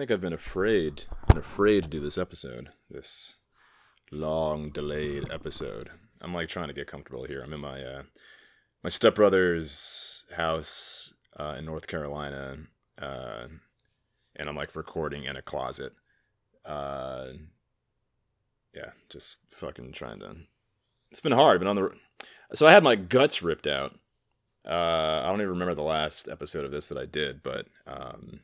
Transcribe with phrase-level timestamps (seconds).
[0.00, 2.70] think I've been afraid, been afraid to do this episode.
[2.88, 3.34] This
[4.10, 5.90] long delayed episode.
[6.22, 7.42] I'm like trying to get comfortable here.
[7.42, 8.02] I'm in my uh,
[8.82, 12.56] my stepbrother's house uh, in North Carolina,
[12.98, 13.48] uh,
[14.36, 15.92] and I'm like recording in a closet.
[16.64, 17.32] Uh,
[18.74, 20.34] yeah, just fucking trying to.
[21.10, 21.60] It's been hard.
[21.60, 21.90] Been on the.
[22.54, 23.98] So I had my guts ripped out.
[24.66, 28.40] Uh, I don't even remember the last episode of this that I did, but um,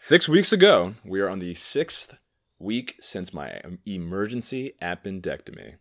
[0.00, 2.16] six weeks ago, we are on the sixth
[2.58, 5.74] week since my emergency appendectomy.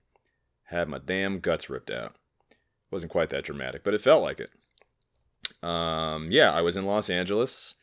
[0.66, 2.16] Had my damn guts ripped out.
[2.92, 4.52] Wasn't quite that dramatic, but it felt like it.
[5.68, 7.76] Um, yeah, I was in Los Angeles.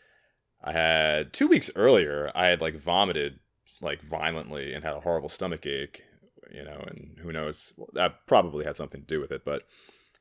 [0.63, 2.31] I had two weeks earlier.
[2.35, 3.41] I had like vomited
[3.81, 6.05] like violently and had a horrible stomach ache.
[6.53, 7.73] You know, and who knows?
[7.95, 9.63] That probably had something to do with it, but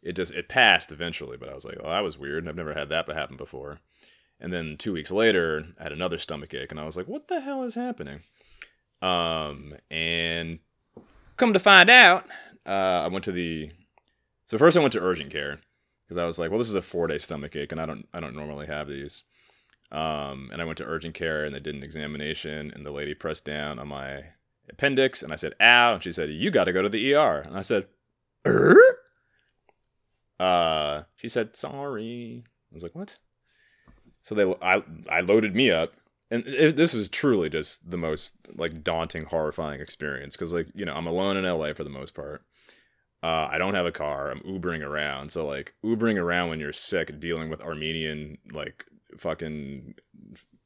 [0.02, 1.36] it just it passed eventually.
[1.38, 2.48] But I was like, oh, that was weird.
[2.48, 3.80] I've never had that happen before.
[4.40, 7.28] And then two weeks later, I had another stomach ache, and I was like, what
[7.28, 8.20] the hell is happening?
[9.02, 10.60] Um, and
[11.38, 12.26] come to find out,
[12.66, 13.72] uh, I went to the.
[14.46, 15.60] So first, I went to urgent care
[16.06, 18.08] because I was like, well, this is a four day stomach ache, and I don't
[18.14, 19.24] I don't normally have these.
[19.92, 23.14] Um, and I went to urgent care, and they did an examination, and the lady
[23.14, 24.26] pressed down on my
[24.70, 27.42] appendix, and I said, "Ow!" And she said, "You got to go to the ER."
[27.42, 27.88] And I said,
[28.46, 28.78] "Er."
[30.40, 33.18] Uh, she said, "Sorry." I was like, "What?"
[34.26, 35.94] So they, I, I loaded me up,
[36.32, 40.84] and it, this was truly just the most like daunting, horrifying experience because like you
[40.84, 42.42] know I'm alone in LA for the most part.
[43.22, 44.32] Uh, I don't have a car.
[44.32, 45.32] I'm Ubering around.
[45.32, 49.94] So like Ubering around when you're sick, dealing with Armenian like fucking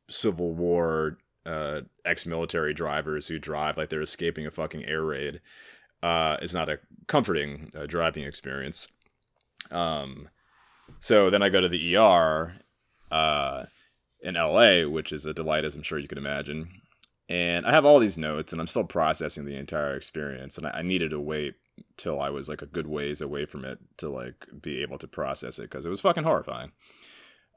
[0.09, 5.41] Civil War uh, ex-military drivers who drive like they're escaping a fucking air raid
[6.01, 8.87] uh, is not a comforting uh, driving experience.
[9.69, 10.29] Um,
[11.01, 12.61] so then I go to the ER
[13.11, 13.65] uh,
[14.21, 16.69] in LA, which is a delight, as I'm sure you can imagine.
[17.27, 20.57] And I have all these notes, and I'm still processing the entire experience.
[20.57, 21.55] And I, I needed to wait
[21.95, 25.07] till I was like a good ways away from it to like be able to
[25.07, 26.71] process it because it was fucking horrifying.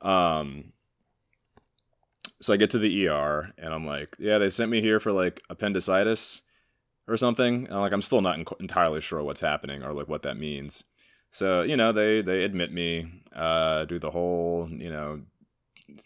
[0.02, 0.72] Um,
[2.40, 5.12] so I get to the ER, and I'm like, yeah, they sent me here for
[5.12, 6.42] like appendicitis
[7.08, 7.66] or something.
[7.68, 10.84] And like, I'm still not in- entirely sure what's happening or like what that means.
[11.30, 15.22] So you know, they they admit me, uh, do the whole you know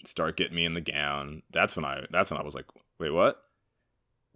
[0.04, 1.42] start getting me in the gown.
[1.50, 2.66] That's when I that's when I was like,
[2.98, 3.42] wait, what?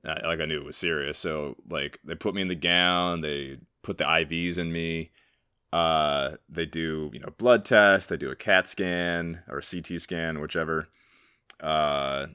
[0.04, 1.18] I, like I knew it was serious.
[1.18, 5.10] So like they put me in the gown, they put the IVs in me.
[5.72, 10.00] Uh, they do you know blood tests, they do a CAT scan or a CT
[10.00, 10.88] scan, whichever.
[11.60, 12.26] Uh,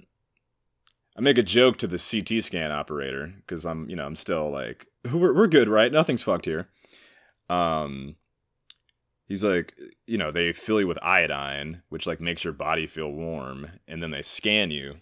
[1.17, 4.49] I make a joke to the CT scan operator because I'm you know I'm still
[4.51, 5.91] like we're we're good, right?
[5.91, 6.67] Nothing's fucked here.
[7.49, 8.15] Um,
[9.27, 9.73] he's like
[10.07, 14.01] you know they fill you with iodine which like makes your body feel warm and
[14.01, 14.97] then they scan you.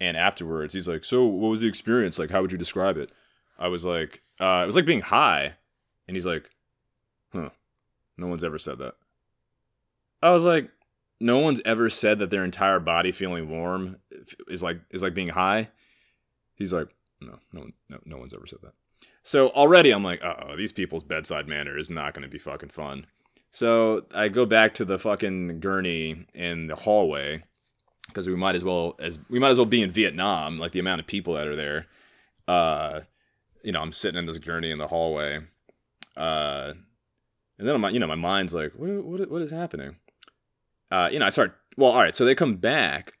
[0.00, 2.18] And afterwards he's like so what was the experience?
[2.18, 3.10] Like how would you describe it?
[3.58, 5.54] I was like uh, it was like being high.
[6.06, 6.50] And he's like
[7.32, 7.50] huh
[8.16, 8.94] no one's ever said that.
[10.22, 10.70] I was like
[11.20, 13.96] no one's ever said that their entire body feeling warm
[14.48, 15.70] is like is like being high?
[16.54, 16.88] He's like
[17.20, 18.74] no no no, no one's ever said that.
[19.24, 22.38] So already i'm like uh oh these people's bedside manner is not going to be
[22.38, 23.06] fucking fun
[23.50, 27.42] so I go back to the fucking gurney in the hallway
[28.08, 30.80] because we might as well as we might as well be in Vietnam, like the
[30.80, 31.86] amount of people that are there.
[32.46, 33.00] Uh,
[33.62, 35.40] you know, I'm sitting in this gurney in the hallway,
[36.16, 36.72] uh,
[37.58, 39.96] and then my, you know, my mind's like, what, what, what is happening?
[40.90, 41.56] Uh, you know, I start.
[41.76, 42.14] Well, all right.
[42.14, 43.12] So they come back.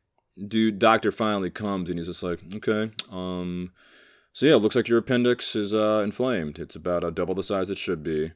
[0.46, 3.72] Dude, doctor finally comes and he's just like, okay, um,
[4.32, 6.60] so yeah, it looks like your appendix is uh inflamed.
[6.60, 8.32] It's about uh, double the size it should be,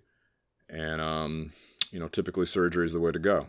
[0.68, 1.52] and um,
[1.92, 3.46] you know, typically surgery is the way to go.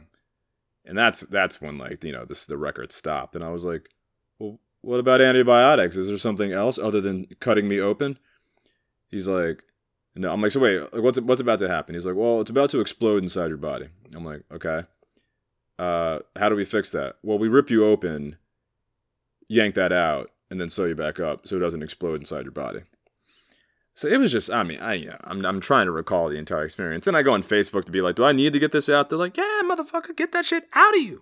[0.85, 3.35] And that's that's when like, you know, this the record stopped.
[3.35, 3.89] And I was like,
[4.37, 5.95] Well, what about antibiotics?
[5.95, 8.19] Is there something else other than cutting me open?
[9.09, 9.63] He's like,
[10.13, 11.95] No, I'm like, so wait, what's what's about to happen?
[11.95, 13.87] He's like, Well, it's about to explode inside your body.
[14.13, 14.83] I'm like, Okay.
[15.79, 17.15] Uh, how do we fix that?
[17.23, 18.35] Well, we rip you open,
[19.47, 22.51] yank that out, and then sew you back up so it doesn't explode inside your
[22.51, 22.81] body.
[23.95, 27.05] So it was just, I mean, I, I'm, I'm trying to recall the entire experience.
[27.05, 29.09] And I go on Facebook to be like, do I need to get this out?
[29.09, 31.21] They're like, yeah, motherfucker, get that shit out of you.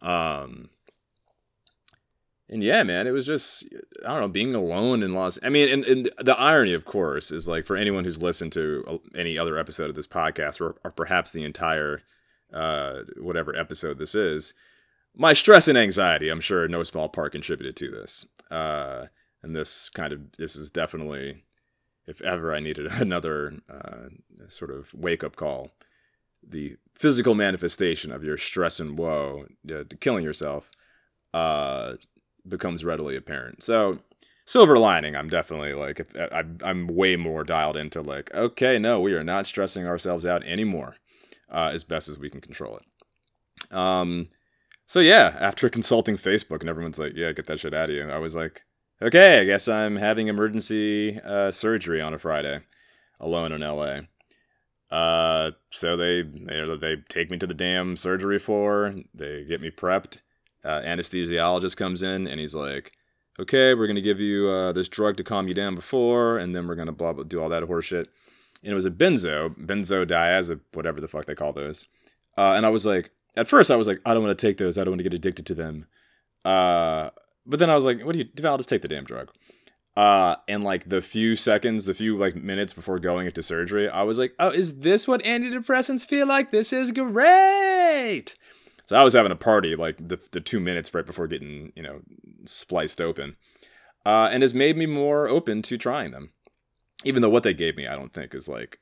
[0.00, 0.70] Um,
[2.48, 3.66] and yeah, man, it was just,
[4.04, 7.30] I don't know, being alone in Los, I mean, and, and the irony, of course,
[7.30, 10.90] is like for anyone who's listened to any other episode of this podcast or, or
[10.90, 12.02] perhaps the entire,
[12.52, 14.54] uh, whatever episode this is,
[15.14, 18.26] my stress and anxiety, I'm sure no small part contributed to this.
[18.50, 19.06] Uh,
[19.42, 21.44] and this kind of, this is definitely,
[22.06, 24.08] if ever I needed another uh,
[24.48, 25.70] sort of wake up call,
[26.46, 30.70] the physical manifestation of your stress and woe, uh, killing yourself,
[31.32, 31.94] uh,
[32.46, 33.62] becomes readily apparent.
[33.62, 34.00] So,
[34.44, 39.00] silver lining, I'm definitely like, if, I, I'm way more dialed into like, okay, no,
[39.00, 40.96] we are not stressing ourselves out anymore,
[41.50, 43.76] uh, as best as we can control it.
[43.76, 44.28] Um,
[44.86, 48.10] so yeah, after consulting Facebook and everyone's like, yeah, get that shit out of you,
[48.10, 48.62] I was like,
[49.02, 52.60] okay, I guess I'm having emergency uh, surgery on a Friday,
[53.20, 54.00] alone in LA.
[54.94, 58.94] Uh, so they, they they take me to the damn surgery floor.
[59.14, 60.18] They get me prepped.
[60.64, 62.92] Uh, anesthesiologist comes in and he's like,
[63.38, 66.66] "Okay, we're gonna give you uh, this drug to calm you down before, and then
[66.66, 68.06] we're gonna blah blah do all that horseshit."
[68.62, 71.86] And it was a benzo, benzodiazepine, whatever the fuck they call those.
[72.36, 74.58] Uh, and I was like, at first I was like, I don't want to take
[74.58, 74.78] those.
[74.78, 75.86] I don't want to get addicted to them.
[76.44, 77.10] Uh,
[77.46, 79.30] but then I was like, what do you, Val, just take the damn drug.
[79.96, 84.02] Uh, and like the few seconds, the few like minutes before going into surgery, I
[84.02, 86.50] was like, oh, is this what antidepressants feel like?
[86.50, 88.36] This is great.
[88.86, 91.82] So I was having a party like the, the two minutes right before getting, you
[91.82, 92.00] know,
[92.44, 93.36] spliced open.
[94.04, 96.32] Uh, and has made me more open to trying them.
[97.04, 98.78] Even though what they gave me, I don't think is like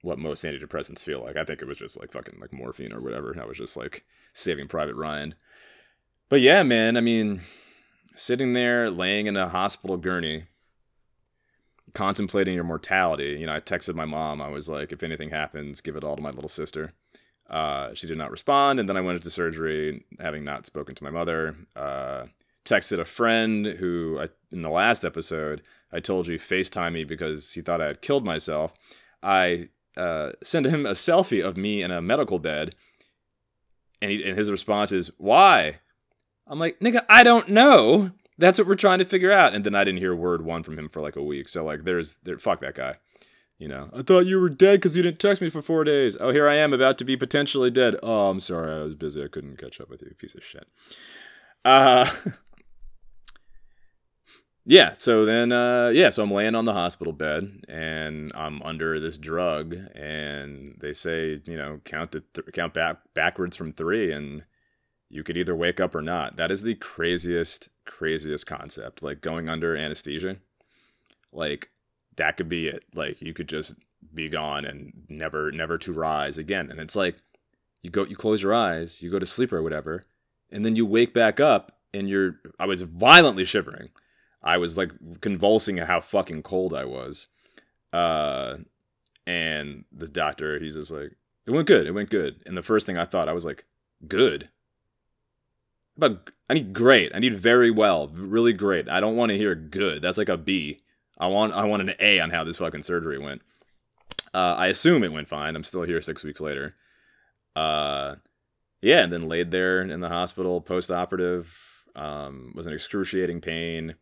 [0.00, 1.36] what most antidepressants feel like.
[1.36, 3.36] I think it was just like fucking like morphine or whatever.
[3.40, 5.34] I was just like saving Private Ryan.
[6.28, 7.42] But yeah, man, I mean,
[8.14, 10.44] sitting there laying in a hospital gurney,
[11.94, 13.36] contemplating your mortality.
[13.38, 14.40] You know, I texted my mom.
[14.40, 16.92] I was like, if anything happens, give it all to my little sister.
[17.48, 21.04] Uh, she did not respond, and then I went into surgery, having not spoken to
[21.04, 21.56] my mother.
[21.76, 22.26] Uh,
[22.64, 25.62] texted a friend who, I, in the last episode,
[25.92, 28.72] I told you FaceTime me because he thought I had killed myself.
[29.22, 32.74] I uh, sent him a selfie of me in a medical bed,
[34.00, 35.80] and, he, and his response is, "Why?"
[36.52, 39.54] I'm like, "Nigga, I don't know." That's what we're trying to figure out.
[39.54, 41.48] And then I didn't hear word one from him for like a week.
[41.48, 42.96] So like, there's there, fuck that guy.
[43.58, 46.16] You know, I thought you were dead because you didn't text me for four days.
[46.18, 47.94] Oh, here I am about to be potentially dead.
[48.02, 49.22] Oh, I'm sorry, I was busy.
[49.22, 50.66] I couldn't catch up with you, piece of shit.
[51.64, 52.10] Uh,
[54.66, 54.94] yeah.
[54.96, 56.10] So then, uh, yeah.
[56.10, 61.40] So I'm laying on the hospital bed and I'm under this drug, and they say,
[61.44, 64.42] you know, count to th- count back backwards from three, and
[65.12, 66.36] you could either wake up or not.
[66.36, 69.02] That is the craziest, craziest concept.
[69.02, 70.38] Like going under anesthesia,
[71.30, 71.68] like
[72.16, 72.84] that could be it.
[72.94, 73.74] Like you could just
[74.14, 76.70] be gone and never, never to rise again.
[76.70, 77.16] And it's like
[77.82, 80.04] you go, you close your eyes, you go to sleep or whatever,
[80.50, 82.36] and then you wake back up and you're.
[82.58, 83.90] I was violently shivering.
[84.42, 87.26] I was like convulsing at how fucking cold I was.
[87.92, 88.56] Uh,
[89.26, 91.12] and the doctor, he's just like,
[91.46, 92.42] it went good, it went good.
[92.46, 93.66] And the first thing I thought, I was like,
[94.08, 94.48] good
[95.96, 97.12] but I need great.
[97.14, 98.88] I need very well, really great.
[98.88, 100.02] I don't want to hear good.
[100.02, 100.80] That's like a B.
[101.18, 103.42] I want I want an A on how this fucking surgery went.
[104.34, 105.54] Uh, I assume it went fine.
[105.54, 106.74] I'm still here six weeks later.
[107.54, 108.16] Uh,
[108.80, 111.56] yeah, and then laid there in the hospital post operative.
[111.94, 113.96] Um, was in excruciating pain.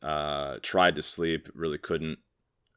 [0.00, 2.20] Uh, tried to sleep, really couldn't.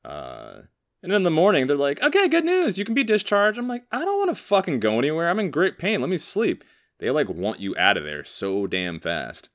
[0.03, 0.61] Uh,
[1.03, 2.77] and in the morning, they're like, "Okay, good news.
[2.79, 5.29] You can be discharged." I'm like, "I don't want to fucking go anywhere.
[5.29, 6.01] I'm in great pain.
[6.01, 6.63] Let me sleep."
[7.01, 9.49] They like want you out of there so damn fast.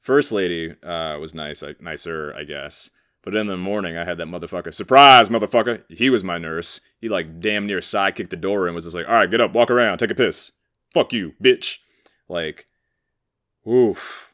[0.00, 2.90] First lady uh, was nice, like, nicer, I guess.
[3.22, 4.74] But in the morning, I had that motherfucker.
[4.74, 5.84] Surprise, motherfucker!
[5.88, 6.80] He was my nurse.
[7.00, 9.52] He like damn near sidekicked the door and was just like, "All right, get up,
[9.52, 10.52] walk around, take a piss.
[10.92, 11.78] Fuck you, bitch."
[12.28, 12.66] Like,
[13.68, 14.32] oof.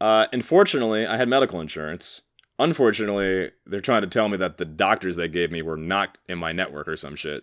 [0.00, 2.22] Uh, unfortunately, I had medical insurance.
[2.58, 6.38] Unfortunately, they're trying to tell me that the doctors they gave me were not in
[6.38, 7.42] my network or some shit.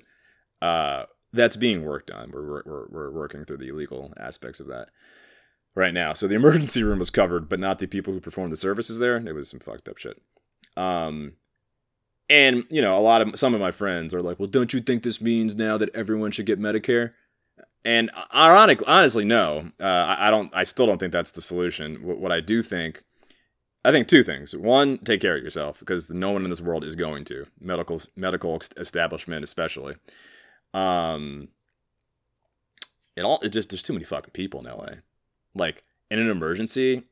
[0.62, 2.32] Uh, that's being worked on.
[2.32, 4.90] We're, we're, we're working through the legal aspects of that
[5.76, 6.14] right now.
[6.14, 9.18] So the emergency room was covered, but not the people who performed the services there.
[9.18, 10.22] It was some fucked up shit.
[10.78, 11.34] Um,
[12.30, 14.80] and you know, a lot of some of my friends are like, "Well, don't you
[14.80, 17.12] think this means now that everyone should get Medicare?"
[17.84, 19.72] And ironic, honestly, no.
[19.80, 20.50] Uh, I, I, don't.
[20.56, 21.96] I still don't think that's the solution.
[22.04, 23.04] What, what I do think,
[23.84, 24.56] I think two things.
[24.56, 28.02] One, take care of yourself because no one in this world is going to medical
[28.16, 29.96] medical establishment, especially.
[30.74, 31.50] Um,
[33.16, 35.02] it all it just there's too many fucking people in LA.
[35.54, 37.04] Like in an emergency,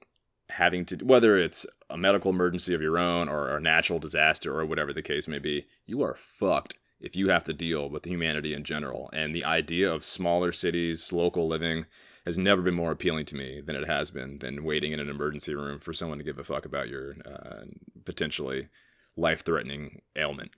[0.50, 4.66] having to whether it's a medical emergency of your own or a natural disaster or
[4.66, 8.54] whatever the case may be, you are fucked if you have to deal with humanity
[8.54, 9.10] in general.
[9.14, 11.86] And the idea of smaller cities, local living
[12.26, 15.10] has never been more appealing to me than it has been than waiting in an
[15.10, 17.64] emergency room for someone to give a fuck about your uh,
[18.06, 18.68] potentially
[19.16, 20.52] life-threatening ailment.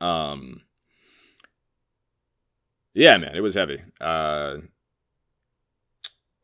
[0.00, 0.62] Um,
[2.94, 3.82] yeah, man, it was heavy.
[4.00, 4.58] Uh,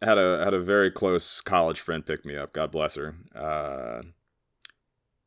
[0.03, 2.53] had a had a very close college friend pick me up.
[2.53, 3.17] God bless her.
[3.35, 4.03] Uh,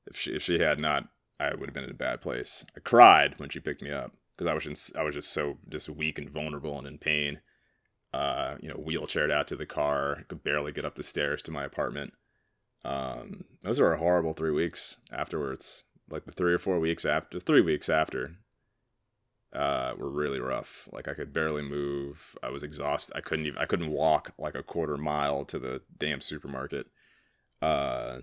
[0.08, 1.10] if she if she had not,
[1.40, 2.66] I would have been in a bad place.
[2.76, 5.58] I cried when she picked me up because I was just I was just so
[5.68, 7.42] just weak and vulnerable and in pain.
[8.14, 11.52] uh, you know, wheelchaired out to the car, could barely get up the stairs to
[11.52, 12.14] my apartment.
[12.84, 15.84] Um, those were a horrible three weeks afterwards.
[16.10, 18.38] Like the three or four weeks after, three weeks after,
[19.54, 20.88] uh, were really rough.
[20.92, 22.36] Like I could barely move.
[22.44, 23.16] I was exhausted.
[23.16, 23.60] I couldn't even.
[23.60, 26.88] I couldn't walk like a quarter mile to the damn supermarket.
[27.62, 28.20] Uh,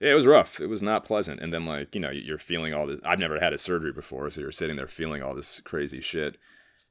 [0.00, 0.60] it was rough.
[0.60, 1.40] It was not pleasant.
[1.40, 3.00] And then like you know you're feeling all this.
[3.04, 6.36] I've never had a surgery before, so you're sitting there feeling all this crazy shit.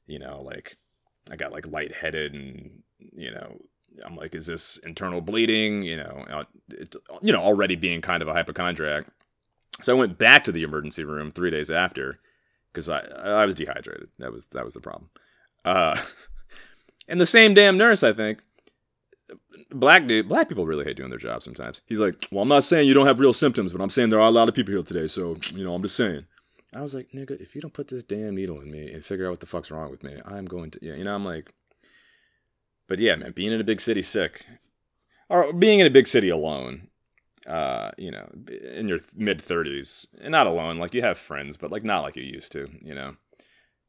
[0.08, 0.78] You know, like
[1.30, 2.82] I got like lightheaded and
[3.16, 3.60] you know
[4.04, 5.84] I'm like, is this internal bleeding?
[5.84, 9.06] You know, uh, it, you know, already being kind of a hypochondriac.
[9.82, 12.18] So I went back to the emergency room three days after
[12.76, 14.10] because I I was dehydrated.
[14.20, 15.10] That was that was the problem.
[15.64, 16.00] Uh,
[17.08, 18.40] and the same damn nurse, I think.
[19.72, 21.82] Black dude, black people really hate doing their job sometimes.
[21.86, 24.20] He's like, "Well, I'm not saying you don't have real symptoms, but I'm saying there
[24.20, 26.26] are a lot of people here today, so you know, I'm just saying."
[26.76, 29.28] I was like, "Nigga, if you don't put this damn needle in me and figure
[29.28, 31.54] out what the fuck's wrong with me, I'm going to, yeah, you know, I'm like."
[32.88, 34.46] But yeah, man, being in a big city sick,
[35.30, 36.90] or being in a big city alone,
[37.48, 38.28] uh, you know,
[38.72, 42.16] in your mid 30s, and not alone, like you have friends, but like not like
[42.16, 43.16] you used to, you know.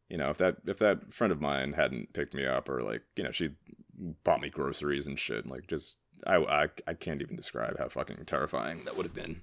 [0.08, 3.02] You know, if that if that friend of mine hadn't picked me up or like,
[3.16, 3.50] you know, she
[4.22, 5.96] bought me groceries and shit, like just
[6.26, 9.42] I I, I can't even describe how fucking terrifying that would have been.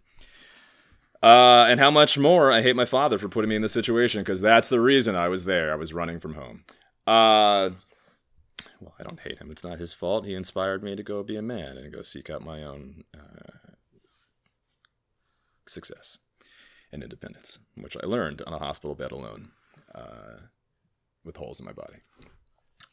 [1.22, 4.22] Uh, and how much more I hate my father for putting me in this situation
[4.22, 5.72] because that's the reason I was there.
[5.72, 6.65] I was running from home.
[7.08, 7.72] Uh,
[8.82, 9.50] well, I don't hate him.
[9.50, 10.25] It's not his fault.
[10.25, 13.52] He inspired me to go be a man and go seek out my own uh,
[15.67, 16.20] success
[16.91, 19.51] and independence, which I learned on a hospital bed alone
[19.93, 20.48] uh,
[21.24, 22.00] with holes in my body.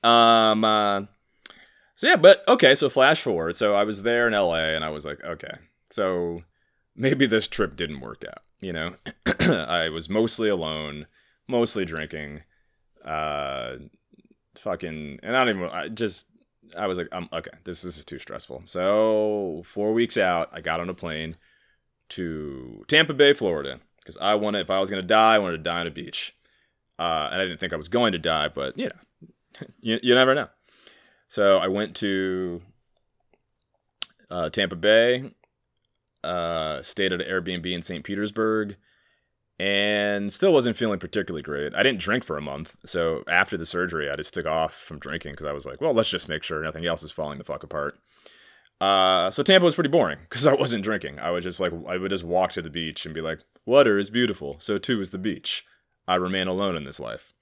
[0.02, 1.02] Um, uh,
[1.96, 3.56] so yeah, but okay, so flash forward.
[3.56, 5.54] So I was there in LA and I was like, okay,
[5.90, 6.44] so
[6.96, 8.42] maybe this trip didn't work out.
[8.60, 8.94] You know,
[9.40, 11.06] I was mostly alone,
[11.46, 12.42] mostly drinking.
[13.04, 13.76] Uh,
[14.56, 16.26] fucking and I don't even I just
[16.76, 18.62] I was like, I'm okay, this, this is too stressful.
[18.66, 21.36] So four weeks out, I got on a plane
[22.10, 23.80] to Tampa Bay, Florida.
[23.98, 26.34] Because I wanted if I was gonna die, I wanted to die on a beach.
[26.98, 29.28] Uh, and I didn't think I was going to die, but you know,
[29.80, 30.48] you, you never know.
[31.28, 32.60] So I went to
[34.30, 35.30] uh, Tampa Bay,
[36.22, 38.04] uh, stayed at an Airbnb in St.
[38.04, 38.76] Petersburg,
[39.58, 41.74] and still wasn't feeling particularly great.
[41.74, 44.98] I didn't drink for a month, so after the surgery, I just took off from
[44.98, 47.44] drinking because I was like, well, let's just make sure nothing else is falling the
[47.44, 47.98] fuck apart.
[48.80, 51.18] Uh, so Tampa was pretty boring because I wasn't drinking.
[51.18, 53.98] I would just like I would just walk to the beach and be like, water
[53.98, 55.64] is beautiful, so too is the beach.
[56.08, 57.32] I remain alone in this life.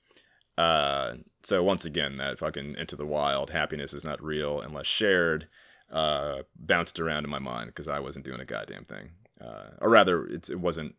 [0.56, 1.14] Uh,
[1.44, 5.48] so once again, that fucking into the wild happiness is not real unless shared.
[5.90, 9.10] Uh, bounced around in my mind because I wasn't doing a goddamn thing.
[9.40, 10.96] Uh, or rather, it, it wasn't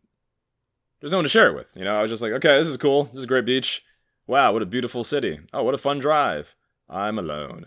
[1.00, 1.68] there's no one to share it with.
[1.74, 3.04] You know, I was just like, okay, this is cool.
[3.04, 3.82] This is a great beach.
[4.26, 5.40] Wow, what a beautiful city.
[5.52, 6.54] Oh, what a fun drive.
[6.88, 7.66] I'm alone.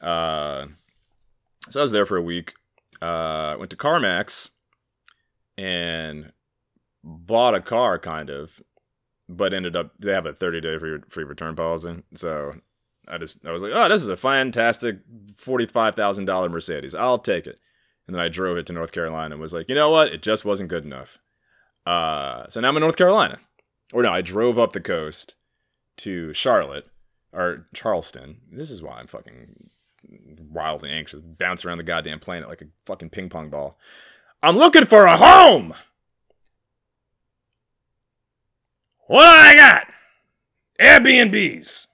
[0.00, 0.66] Uh,
[1.70, 2.54] so I was there for a week.
[3.00, 4.50] Uh, went to CarMax
[5.58, 6.32] and
[7.02, 8.62] bought a car, kind of,
[9.28, 12.02] but ended up they have a 30 day free, free return policy.
[12.14, 12.54] So
[13.08, 14.98] I just I was like, oh, this is a fantastic
[15.36, 16.94] forty five thousand dollar Mercedes.
[16.94, 17.58] I'll take it.
[18.06, 20.08] And then I drove it to North Carolina and was like, you know what?
[20.08, 21.18] It just wasn't good enough.
[21.86, 23.38] Uh, so now I'm in North Carolina.
[23.92, 25.36] Or no, I drove up the coast
[25.98, 26.86] to Charlotte
[27.32, 28.40] or Charleston.
[28.50, 29.70] This is why I'm fucking
[30.50, 31.22] wildly anxious.
[31.22, 33.78] Bounce around the goddamn planet like a fucking ping pong ball.
[34.42, 35.74] I'm looking for a home.
[39.06, 39.86] What do I got?
[40.80, 41.86] Airbnbs.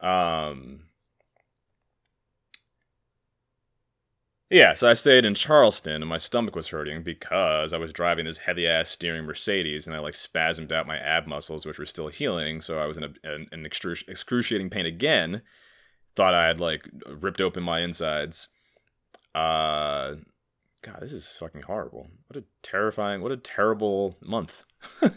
[0.00, 0.82] Um,
[4.52, 8.26] Yeah, so I stayed in Charleston and my stomach was hurting because I was driving
[8.26, 11.86] this heavy ass steering Mercedes and I like spasmed out my ab muscles, which were
[11.86, 12.60] still healing.
[12.60, 15.40] So I was in, a, an, an excruciating pain again.
[16.14, 18.48] Thought I had like ripped open my insides.
[19.34, 20.16] Uh,
[20.82, 22.08] God, this is fucking horrible.
[22.26, 24.64] What a terrifying, what a terrible month.
[25.02, 25.10] uh,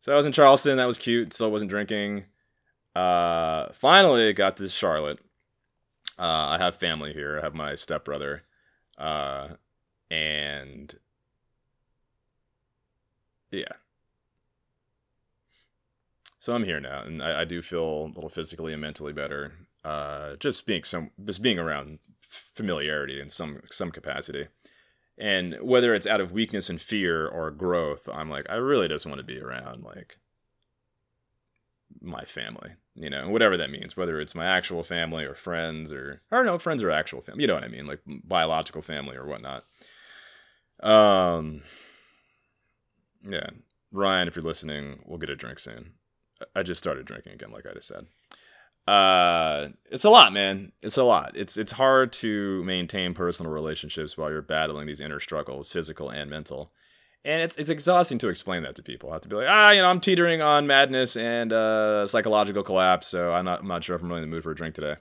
[0.00, 0.76] so I was in Charleston.
[0.76, 1.32] That was cute.
[1.32, 2.24] Still wasn't drinking.
[2.94, 5.20] Uh, finally got to Charlotte
[6.18, 7.38] uh, I have family here.
[7.38, 8.44] I have my stepbrother,
[8.96, 9.48] uh,
[10.10, 10.94] and
[13.50, 13.64] yeah.
[16.46, 19.54] So I'm here now, and I, I, do feel a little physically and mentally better.
[19.84, 21.98] Uh, just being some, just being around
[22.28, 24.46] familiarity in some some capacity,
[25.18, 29.06] and whether it's out of weakness and fear or growth, I'm like, I really just
[29.06, 30.18] want to be around like
[32.00, 36.20] my family, you know, whatever that means, whether it's my actual family or friends or,
[36.30, 39.26] or no, friends or actual family, you know what I mean, like biological family or
[39.26, 39.64] whatnot.
[40.78, 41.62] Um,
[43.28, 43.50] yeah,
[43.90, 45.94] Ryan, if you're listening, we'll get a drink soon.
[46.54, 48.06] I just started drinking again, like I just said.
[48.86, 50.72] Uh, it's a lot, man.
[50.80, 51.36] It's a lot.
[51.36, 56.30] It's it's hard to maintain personal relationships while you're battling these inner struggles, physical and
[56.30, 56.72] mental.
[57.24, 59.10] And it's it's exhausting to explain that to people.
[59.10, 62.62] I have to be like, ah, you know, I'm teetering on madness and uh, psychological
[62.62, 64.56] collapse, so I'm not I'm not sure if I'm really in the mood for a
[64.56, 64.96] drink today.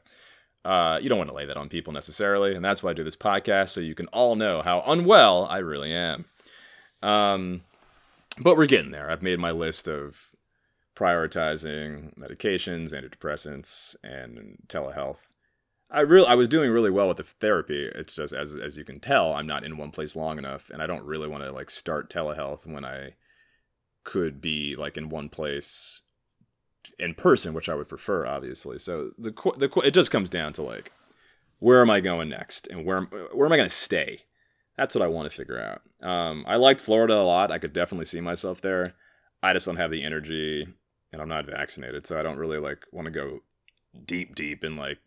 [0.63, 3.04] Uh, you don't want to lay that on people necessarily, and that's why I do
[3.04, 6.25] this podcast, so you can all know how unwell I really am.
[7.04, 7.62] Um,
[8.39, 9.12] but we're getting there.
[9.12, 10.35] I've made my list of
[10.96, 15.20] prioritizing medications, antidepressants, and telehealth.
[15.92, 17.90] I really, I was doing really well with the therapy.
[17.94, 20.82] It's just as as you can tell, I'm not in one place long enough, and
[20.82, 23.16] I don't really want to like start telehealth when I
[24.04, 26.02] could be like in one place
[26.98, 28.80] in person, which I would prefer, obviously.
[28.80, 30.92] So the the it just comes down to like,
[31.60, 34.20] where am I going next, and where where am I going to stay?
[34.78, 35.82] That's what I want to figure out.
[36.06, 37.52] Um, I liked Florida a lot.
[37.52, 38.96] I could definitely see myself there.
[39.42, 40.68] I just don't have the energy,
[41.15, 43.39] and I'm not vaccinated, so I don't really like want to go
[44.05, 45.00] deep, deep in like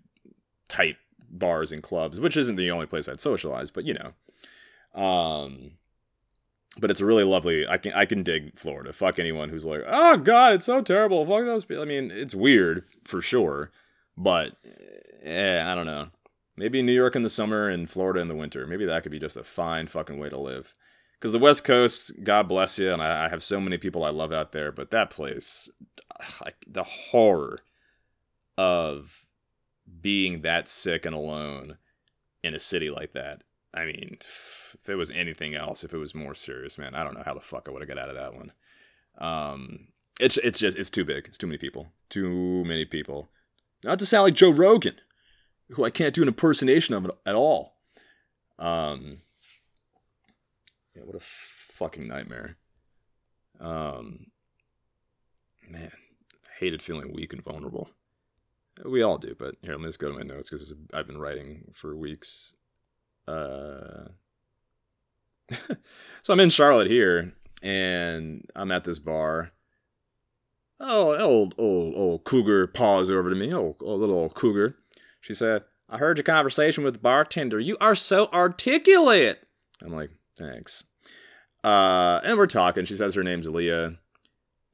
[0.66, 0.96] tight
[1.30, 5.00] bars and clubs, which isn't the only place I'd socialize, but you know.
[5.00, 5.72] Um,
[6.78, 7.68] but it's a really lovely.
[7.68, 8.94] I can I can dig Florida.
[8.94, 11.26] Fuck anyone who's like, oh god, it's so terrible.
[11.26, 11.82] Fuck those people.
[11.82, 13.70] I mean, it's weird for sure,
[14.16, 14.56] but
[15.22, 16.08] yeah, I don't know.
[16.56, 18.66] Maybe New York in the summer and Florida in the winter.
[18.66, 20.74] Maybe that could be just a fine fucking way to live.
[21.18, 24.10] Because the West Coast, God bless you, and I, I, have so many people I
[24.10, 25.68] love out there, but that place,
[26.44, 27.60] like the horror
[28.56, 29.26] of
[30.00, 31.78] being that sick and alone
[32.42, 33.42] in a city like that.
[33.74, 37.14] I mean, if it was anything else, if it was more serious, man, I don't
[37.14, 38.52] know how the fuck I would have got out of that one.
[39.18, 39.88] Um,
[40.20, 41.26] it's it's just it's too big.
[41.26, 41.88] It's too many people.
[42.08, 43.28] Too many people.
[43.84, 44.96] Not to sound like Joe Rogan,
[45.70, 47.74] who I can't do an impersonation of at all.
[48.58, 49.22] Um,
[50.98, 52.56] yeah, what a fucking nightmare.
[53.60, 54.26] Um,
[55.68, 55.92] man,
[56.58, 57.90] hated feeling weak and vulnerable.
[58.84, 61.18] We all do, but here, let me just go to my notes because I've been
[61.18, 62.54] writing for weeks.
[63.26, 64.08] Uh,
[66.22, 69.50] so I'm in Charlotte here, and I'm at this bar.
[70.80, 73.52] Oh, old, old, old cougar paws over to me.
[73.52, 74.76] Oh, oh, little old cougar.
[75.20, 77.58] She said, I heard your conversation with the bartender.
[77.58, 79.44] You are so articulate.
[79.82, 80.84] I'm like, thanks.
[81.68, 82.84] Uh, and we're talking.
[82.84, 83.98] She says her name's Leah.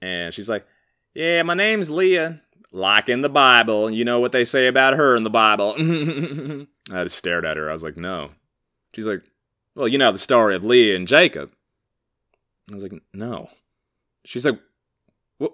[0.00, 0.66] And she's like,
[1.14, 2.40] Yeah, my name's Leah
[2.74, 3.90] like in the Bible.
[3.90, 5.74] You know what they say about her in the Bible.
[6.92, 7.70] I just stared at her.
[7.70, 8.32] I was like, no.
[8.92, 9.22] She's like,
[9.74, 11.52] well, you know the story of Leah and Jacob.
[12.70, 13.48] I was like, no.
[14.24, 14.58] She's like,
[15.38, 15.52] what,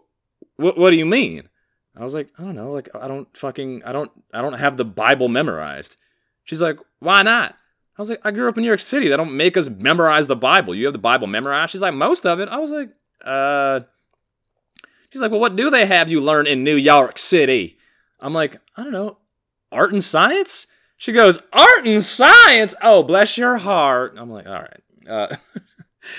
[0.56, 1.48] what, what do you mean?
[1.96, 2.72] I was like, I don't know.
[2.72, 5.96] Like, I don't fucking, I don't, I don't have the Bible memorized.
[6.44, 7.56] She's like, why not?
[8.00, 9.08] I was like, I grew up in New York City.
[9.08, 10.74] They don't make us memorize the Bible.
[10.74, 11.72] You have the Bible memorized?
[11.72, 12.48] She's like, most of it.
[12.48, 12.88] I was like,
[13.24, 13.80] uh,
[15.10, 17.78] She's like, well, what do they have you learn in New York City?
[18.20, 19.18] I'm like, I don't know,
[19.72, 20.68] art and science?
[20.96, 22.74] She goes, art and science?
[22.80, 24.14] Oh, bless your heart.
[24.16, 24.80] I'm like, all right.
[25.08, 25.36] Uh,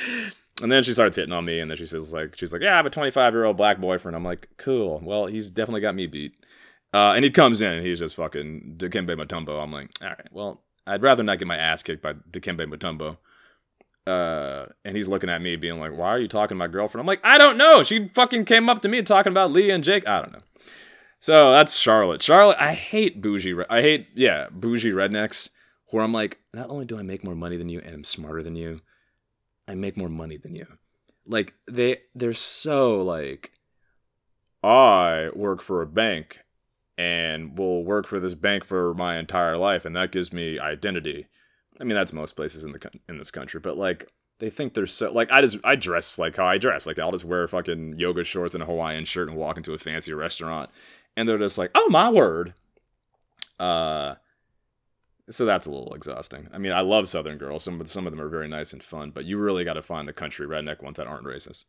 [0.62, 2.74] and then she starts hitting on me, and then she says, like, she's like, yeah,
[2.74, 4.16] I have a 25 year old black boyfriend.
[4.16, 5.02] I'm like, cool.
[5.04, 6.34] Well, he's definitely got me beat.
[6.94, 9.64] Uh, and he comes in, and he's just fucking Dikembe Mutombo.
[9.64, 13.18] I'm like, all right, well, I'd rather not get my ass kicked by Dikembe Mutombo
[14.08, 17.02] uh, and he's looking at me being like, "Why are you talking to my girlfriend?"
[17.02, 17.84] I'm like, "I don't know.
[17.84, 20.08] She fucking came up to me talking about Leah and Jake.
[20.08, 20.42] I don't know."
[21.20, 22.22] So that's Charlotte.
[22.22, 23.56] Charlotte, I hate bougie.
[23.70, 25.50] I hate yeah bougie rednecks.
[25.90, 28.42] Where I'm like, not only do I make more money than you and I'm smarter
[28.42, 28.80] than you,
[29.68, 30.66] I make more money than you.
[31.28, 33.52] Like they they're so like,
[34.64, 36.40] I work for a bank
[36.98, 41.28] and will work for this bank for my entire life, and that gives me identity
[41.82, 44.86] I mean, that's most places in the in this country, but like they think they're
[44.86, 46.86] so like I just I dress like how I dress.
[46.86, 49.78] Like I'll just wear fucking yoga shorts and a Hawaiian shirt and walk into a
[49.78, 50.70] fancy restaurant,
[51.16, 52.54] and they're just like, oh my word.
[53.60, 54.16] Uh,
[55.30, 56.50] so that's a little exhausting.
[56.52, 57.64] I mean, I love Southern girls.
[57.64, 59.82] Some of some of them are very nice and fun, but you really got to
[59.82, 61.66] find the country redneck ones that aren't racist.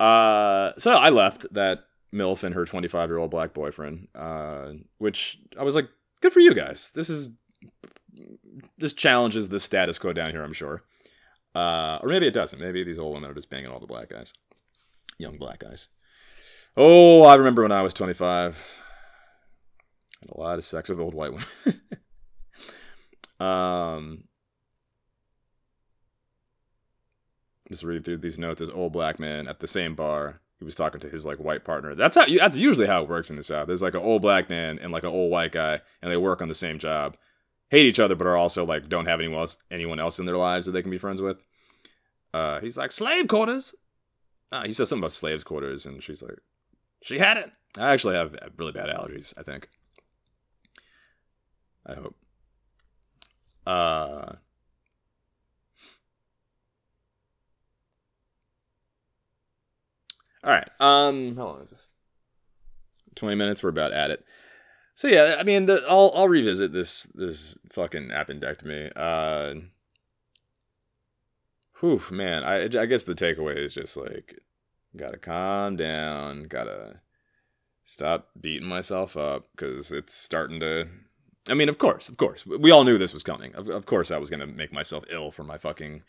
[0.00, 5.38] Uh, so I left that MILF and her 25 year old black boyfriend, uh, which
[5.58, 5.88] I was like,
[6.20, 6.90] good for you guys.
[6.94, 7.28] This is
[8.78, 10.82] this challenges the status quo down here, I'm sure.
[11.54, 12.60] Uh, or maybe it doesn't.
[12.60, 14.32] Maybe these old women are just banging all the black guys,
[15.18, 15.88] young black guys.
[16.76, 18.56] Oh, I remember when I was 25.
[20.20, 21.80] Had a lot of sex with old white women.
[23.40, 24.24] um,
[27.68, 28.60] just reading through these notes.
[28.60, 30.40] This old black man at the same bar.
[30.60, 31.96] He was talking to his like white partner.
[31.96, 32.26] That's how.
[32.26, 33.66] That's usually how it works in the South.
[33.66, 36.40] There's like an old black man and like an old white guy, and they work
[36.40, 37.16] on the same job
[37.70, 40.36] hate each other, but are also like don't have anyone else anyone else in their
[40.36, 41.38] lives that they can be friends with.
[42.34, 43.74] Uh, he's like slave quarters.
[44.52, 46.38] Uh, he says something about slaves quarters, and she's like,
[47.02, 47.50] She had it.
[47.78, 49.68] I actually have really bad allergies, I think.
[51.86, 52.16] I hope.
[53.66, 54.32] Uh
[60.44, 60.68] All right.
[60.80, 61.88] Um how long is this?
[63.16, 64.24] 20 minutes we're about at it.
[64.94, 68.92] So yeah, I mean, the, I'll I'll revisit this this fucking appendectomy.
[68.96, 69.66] Uh
[71.80, 72.44] Whew, man.
[72.44, 74.38] I I guess the takeaway is just like
[74.96, 77.00] gotta calm down, gotta
[77.84, 80.88] stop beating myself up because it's starting to.
[81.48, 83.54] I mean, of course, of course, we all knew this was coming.
[83.54, 86.02] Of, of course, I was gonna make myself ill for my fucking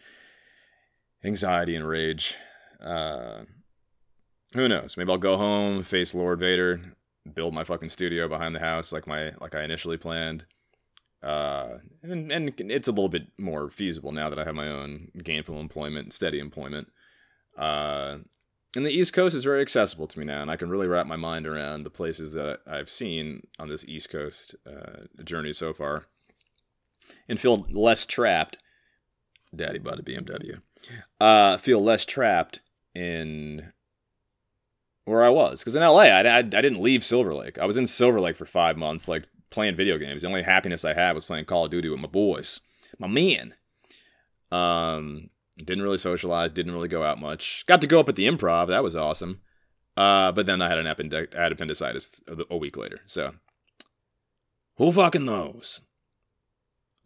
[1.24, 2.36] anxiety and rage.
[2.84, 3.44] Uh,
[4.54, 4.98] who knows?
[4.98, 6.82] Maybe I'll go home, face Lord Vader,
[7.34, 10.46] build my fucking studio behind the house like my like I initially planned.
[11.24, 15.10] Uh, and, and it's a little bit more feasible now that I have my own
[15.24, 16.88] gainful employment, steady employment.
[17.56, 18.18] Uh,
[18.76, 21.06] and the East Coast is very accessible to me now, and I can really wrap
[21.06, 25.74] my mind around the places that I've seen on this East Coast uh, journey so
[25.74, 26.06] far,
[27.28, 28.58] and feel less trapped.
[29.54, 30.62] Daddy bought a BMW.
[31.20, 32.62] Uh, feel less trapped
[32.96, 33.74] in
[35.06, 37.58] where I was, because in LA, I, I, I didn't leave Silver Lake.
[37.58, 40.22] I was in Silver Lake for five months, like playing video games.
[40.22, 42.60] The only happiness I had was playing Call of Duty with my boys,
[43.00, 43.56] my man.
[44.52, 46.52] Um, didn't really socialize.
[46.52, 47.66] Didn't really go out much.
[47.68, 48.68] Got to go up at the improv.
[48.68, 49.42] That was awesome.
[49.96, 53.02] Uh, but then I had an append- I had appendicitis a week later.
[53.06, 53.34] So
[54.78, 55.82] who fucking knows?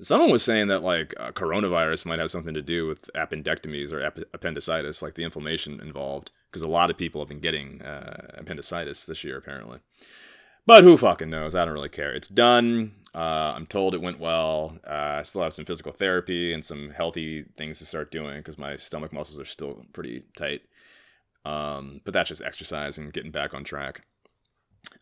[0.01, 4.03] Someone was saying that like uh, coronavirus might have something to do with appendectomies or
[4.03, 8.27] ap- appendicitis, like the inflammation involved, because a lot of people have been getting uh,
[8.37, 9.79] appendicitis this year apparently.
[10.65, 11.55] But who fucking knows?
[11.55, 12.11] I don't really care.
[12.11, 12.95] It's done.
[13.13, 14.77] Uh, I'm told it went well.
[14.85, 18.57] Uh, I still have some physical therapy and some healthy things to start doing because
[18.57, 20.63] my stomach muscles are still pretty tight.
[21.45, 24.01] Um, but that's just exercise and getting back on track.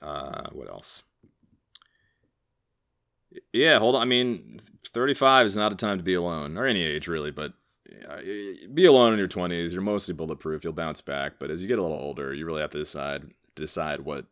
[0.01, 1.03] Uh, what else?
[3.51, 4.01] Yeah, hold on.
[4.01, 7.53] I mean, 35 is not a time to be alone, or any age really, but
[8.09, 8.17] uh,
[8.73, 9.71] be alone in your 20s.
[9.71, 10.63] You're mostly bulletproof.
[10.63, 11.33] You'll bounce back.
[11.39, 14.25] But as you get a little older, you really have to decide decide what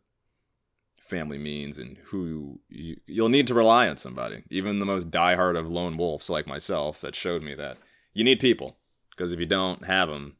[1.12, 4.42] family means and who you, you'll need to rely on somebody.
[4.50, 7.76] Even the most diehard of lone wolves like myself that showed me that
[8.14, 8.78] you need people
[9.10, 10.36] because if you don't have them,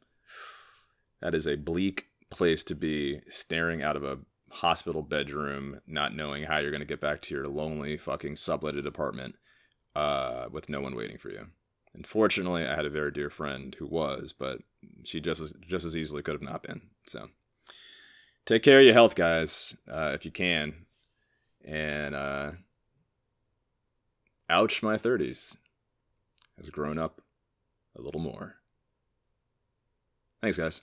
[1.21, 4.17] that is a bleak place to be staring out of a
[4.53, 8.85] hospital bedroom, not knowing how you're going to get back to your lonely fucking subletted
[8.85, 9.35] apartment
[9.95, 11.47] uh, with no one waiting for you.
[11.95, 14.59] Unfortunately, I had a very dear friend who was, but
[15.03, 16.81] she just as just as easily could have not been.
[17.05, 17.29] So
[18.45, 20.85] take care of your health, guys, uh, if you can.
[21.65, 22.51] And uh,
[24.49, 25.55] ouch, my 30s
[26.57, 27.21] has grown up
[27.95, 28.55] a little more.
[30.41, 30.81] Thanks, guys.